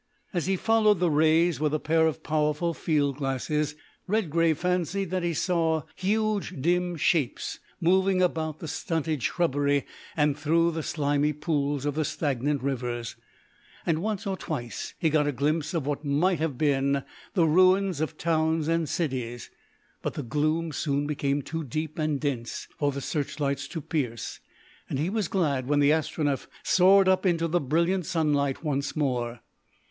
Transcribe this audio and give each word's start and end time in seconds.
As 0.33 0.47
he 0.47 0.55
followed 0.55 0.99
the 0.99 1.11
rays 1.11 1.59
with 1.59 1.75
a 1.75 1.79
pair 1.79 2.07
of 2.07 2.23
powerful 2.23 2.73
field 2.73 3.17
glasses, 3.17 3.75
Redgrave 4.07 4.57
fancied 4.57 5.11
that 5.11 5.21
he 5.21 5.35
saw 5.35 5.83
huge, 5.95 6.59
dim 6.59 6.95
shapes 6.95 7.59
moving 7.79 8.19
about 8.19 8.57
the 8.57 8.67
stunted 8.67 9.21
shrubbery 9.21 9.85
and 10.17 10.35
through 10.35 10.71
the 10.71 10.81
slimy 10.81 11.33
pools 11.33 11.85
of 11.85 11.93
the 11.93 12.03
stagnant 12.03 12.63
rivers, 12.63 13.15
and 13.85 14.01
once 14.01 14.25
or 14.25 14.35
twice 14.35 14.95
he 14.97 15.11
got 15.11 15.27
a 15.27 15.31
glimpse 15.31 15.71
of 15.71 15.85
what 15.85 16.03
might 16.03 16.39
well 16.39 16.47
have 16.49 16.57
been 16.57 17.03
the 17.35 17.45
ruins 17.45 18.01
of 18.01 18.17
towns 18.17 18.67
and 18.67 18.89
cities, 18.89 19.51
but 20.01 20.15
the 20.15 20.23
gloom 20.23 20.71
soon 20.71 21.05
became 21.05 21.43
too 21.43 21.63
deep 21.63 21.99
and 21.99 22.19
dense 22.19 22.67
for 22.79 22.91
the 22.91 23.01
searchlights 23.01 23.67
to 23.67 23.79
pierce 23.81 24.39
and 24.89 24.97
he 24.97 25.11
was 25.11 25.27
glad 25.27 25.67
when 25.67 25.79
the 25.79 25.91
Astronef 25.91 26.47
soared 26.63 27.07
up 27.07 27.23
into 27.23 27.47
the 27.47 27.61
brilliant 27.61 28.07
sunlight 28.07 28.63
once 28.63 28.95
more. 28.95 29.41